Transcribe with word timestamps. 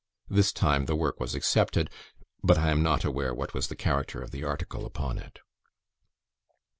This 0.29 0.51
time 0.51 0.85
the 0.87 0.95
work 0.95 1.19
was 1.19 1.35
accepted; 1.35 1.87
but 2.43 2.57
I 2.57 2.71
am 2.71 2.81
not 2.81 3.05
aware 3.05 3.35
what 3.35 3.53
was 3.53 3.67
the 3.67 3.75
character 3.75 4.19
of 4.19 4.31
the 4.31 4.43
article 4.43 4.83
upon 4.83 5.19
it. 5.19 5.41